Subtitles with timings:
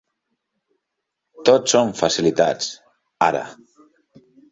[1.49, 2.71] Tot són facilitats,
[3.27, 3.43] ara.